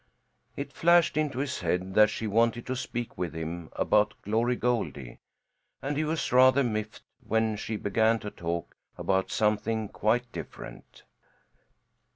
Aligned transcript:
It 0.55 0.73
flashed 0.73 1.15
into 1.15 1.37
his 1.37 1.59
head 1.59 1.93
that 1.93 2.09
she 2.09 2.25
wanted 2.25 2.65
to 2.65 2.75
speak 2.75 3.19
with 3.19 3.35
him 3.35 3.69
about 3.73 4.15
Glory 4.23 4.55
Goldie, 4.55 5.19
and 5.79 5.95
he 5.95 6.03
was 6.03 6.31
rather 6.31 6.63
miffed 6.63 7.03
when 7.23 7.55
she 7.55 7.75
began 7.75 8.17
to 8.21 8.31
talk 8.31 8.75
about 8.97 9.29
something 9.29 9.89
quite 9.89 10.31
different. 10.31 11.03